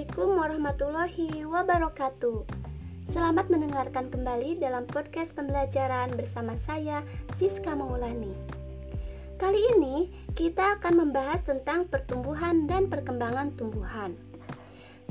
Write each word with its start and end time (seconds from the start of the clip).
Assalamualaikum 0.00 0.40
warahmatullahi 0.40 1.30
wabarakatuh. 1.44 2.38
Selamat 3.12 3.52
mendengarkan 3.52 4.08
kembali 4.08 4.56
dalam 4.56 4.88
podcast 4.88 5.36
pembelajaran 5.36 6.16
bersama 6.16 6.56
saya 6.64 7.04
Siska 7.36 7.76
Maulani. 7.76 8.32
Kali 9.36 9.60
ini 9.76 10.08
kita 10.32 10.80
akan 10.80 11.04
membahas 11.04 11.44
tentang 11.44 11.84
pertumbuhan 11.84 12.64
dan 12.64 12.88
perkembangan 12.88 13.52
tumbuhan. 13.60 14.16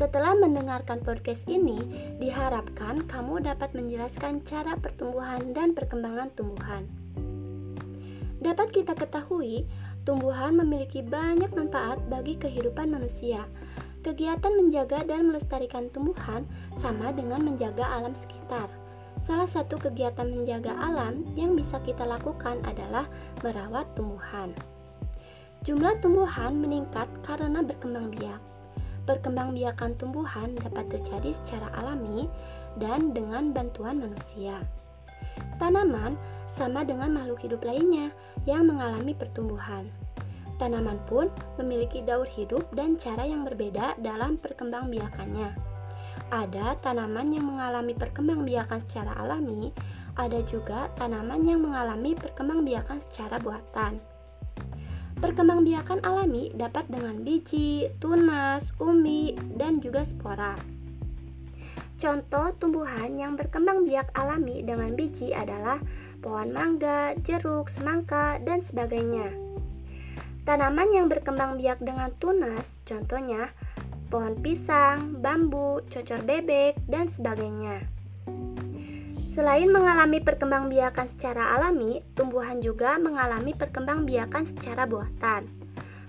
Setelah 0.00 0.32
mendengarkan 0.40 1.04
podcast 1.04 1.44
ini, 1.44 1.76
diharapkan 2.16 3.04
kamu 3.04 3.44
dapat 3.44 3.76
menjelaskan 3.76 4.40
cara 4.48 4.72
pertumbuhan 4.80 5.52
dan 5.52 5.76
perkembangan 5.76 6.32
tumbuhan. 6.32 6.88
Dapat 8.40 8.72
kita 8.72 8.96
ketahui, 8.96 9.68
tumbuhan 10.08 10.56
memiliki 10.56 11.04
banyak 11.04 11.52
manfaat 11.52 12.00
bagi 12.08 12.40
kehidupan 12.40 12.88
manusia, 12.88 13.44
Kegiatan 13.98 14.54
menjaga 14.54 15.02
dan 15.02 15.26
melestarikan 15.26 15.90
tumbuhan 15.90 16.46
sama 16.78 17.10
dengan 17.10 17.42
menjaga 17.42 17.82
alam 17.82 18.14
sekitar. 18.14 18.70
Salah 19.26 19.50
satu 19.50 19.74
kegiatan 19.82 20.30
menjaga 20.30 20.70
alam 20.78 21.26
yang 21.34 21.58
bisa 21.58 21.82
kita 21.82 22.06
lakukan 22.06 22.62
adalah 22.62 23.10
merawat 23.42 23.90
tumbuhan. 23.98 24.54
Jumlah 25.66 25.98
tumbuhan 25.98 26.62
meningkat 26.62 27.10
karena 27.26 27.58
berkembang 27.66 28.14
biak. 28.14 28.38
Perkembangbiakan 29.10 29.98
tumbuhan 29.98 30.54
dapat 30.54 30.86
terjadi 30.94 31.34
secara 31.42 31.72
alami 31.82 32.30
dan 32.78 33.10
dengan 33.10 33.50
bantuan 33.50 33.98
manusia. 33.98 34.62
Tanaman 35.58 36.14
sama 36.54 36.86
dengan 36.86 37.18
makhluk 37.18 37.42
hidup 37.42 37.66
lainnya 37.66 38.14
yang 38.46 38.70
mengalami 38.70 39.16
pertumbuhan. 39.16 39.90
Tanaman 40.58 40.98
pun 41.06 41.30
memiliki 41.56 42.02
daur 42.02 42.26
hidup 42.26 42.66
dan 42.74 42.98
cara 42.98 43.22
yang 43.22 43.46
berbeda 43.46 43.94
dalam 44.02 44.36
perkembangbiakannya. 44.42 45.54
Ada 46.28 46.76
tanaman 46.84 47.32
yang 47.32 47.48
mengalami 47.48 47.96
perkembangbiakan 47.96 48.84
secara 48.84 49.16
alami, 49.16 49.72
ada 50.18 50.42
juga 50.44 50.90
tanaman 50.98 51.46
yang 51.46 51.64
mengalami 51.64 52.12
perkembangbiakan 52.18 53.00
secara 53.08 53.38
buatan. 53.40 53.96
Perkembangbiakan 55.18 56.04
alami 56.04 56.52
dapat 56.54 56.86
dengan 56.90 57.22
biji, 57.24 57.90
tunas, 57.98 58.66
umbi, 58.78 59.34
dan 59.56 59.82
juga 59.82 60.04
spora. 60.04 60.54
Contoh 61.98 62.54
tumbuhan 62.62 63.18
yang 63.18 63.34
berkembang 63.34 63.82
biak 63.82 64.14
alami 64.14 64.62
dengan 64.62 64.94
biji 64.94 65.34
adalah 65.34 65.82
pohon 66.22 66.54
mangga, 66.54 67.18
jeruk, 67.26 67.66
semangka, 67.74 68.38
dan 68.46 68.62
sebagainya. 68.62 69.47
Tanaman 70.48 70.96
yang 70.96 71.12
berkembang 71.12 71.60
biak 71.60 71.76
dengan 71.84 72.08
tunas, 72.16 72.72
contohnya 72.88 73.52
pohon 74.08 74.32
pisang, 74.40 75.20
bambu, 75.20 75.84
cocor 75.92 76.24
bebek, 76.24 76.72
dan 76.88 77.12
sebagainya. 77.12 77.84
Selain 79.28 79.68
mengalami 79.68 80.24
perkembangbiakan 80.24 81.04
secara 81.12 81.52
alami, 81.52 82.00
tumbuhan 82.16 82.64
juga 82.64 82.96
mengalami 82.96 83.52
perkembangbiakan 83.52 84.48
secara 84.48 84.88
buatan. 84.88 85.44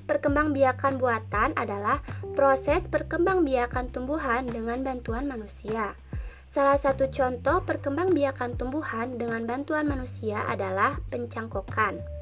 Perkembangbiakan 0.08 1.04
buatan 1.04 1.52
adalah 1.60 2.00
proses 2.32 2.88
perkembangbiakan 2.88 3.92
tumbuhan 3.92 4.48
dengan 4.48 4.88
bantuan 4.88 5.28
manusia. 5.28 6.00
Salah 6.56 6.80
satu 6.80 7.12
contoh 7.12 7.60
perkembangbiakan 7.68 8.56
tumbuhan 8.56 9.20
dengan 9.20 9.44
bantuan 9.44 9.84
manusia 9.84 10.48
adalah 10.48 10.96
pencangkokan. 11.12 12.19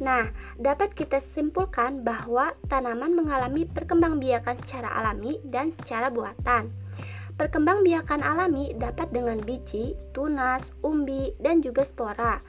Nah, 0.00 0.32
dapat 0.56 0.96
kita 0.96 1.20
simpulkan 1.20 2.00
bahwa 2.00 2.56
tanaman 2.72 3.12
mengalami 3.12 3.68
perkembangbiakan 3.68 4.56
secara 4.64 4.88
alami 4.96 5.36
dan 5.44 5.76
secara 5.76 6.08
buatan. 6.08 6.72
Perkembangbiakan 7.36 8.24
alami 8.24 8.72
dapat 8.76 9.12
dengan 9.12 9.40
biji, 9.40 9.96
tunas, 10.16 10.72
umbi, 10.80 11.36
dan 11.40 11.60
juga 11.60 11.84
spora. 11.84 12.40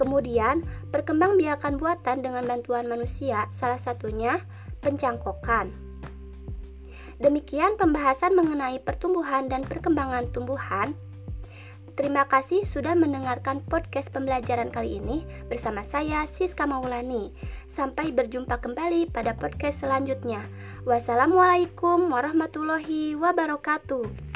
Kemudian, 0.00 0.64
perkembangbiakan 0.90 1.76
buatan 1.76 2.24
dengan 2.24 2.44
bantuan 2.48 2.88
manusia, 2.88 3.46
salah 3.52 3.78
satunya 3.78 4.40
pencangkokan. 4.80 5.72
Demikian 7.22 7.78
pembahasan 7.78 8.34
mengenai 8.34 8.82
pertumbuhan 8.82 9.46
dan 9.46 9.62
perkembangan 9.62 10.28
tumbuhan. 10.34 10.92
Terima 11.94 12.26
kasih 12.26 12.66
sudah 12.66 12.98
mendengarkan 12.98 13.62
podcast 13.70 14.10
pembelajaran 14.10 14.66
kali 14.74 14.98
ini 14.98 15.22
bersama 15.46 15.86
saya 15.86 16.26
Siska 16.26 16.66
Maulani. 16.66 17.30
Sampai 17.70 18.10
berjumpa 18.10 18.58
kembali 18.58 19.14
pada 19.14 19.38
podcast 19.38 19.78
selanjutnya. 19.78 20.42
Wassalamualaikum 20.82 22.10
warahmatullahi 22.10 23.14
wabarakatuh. 23.14 24.33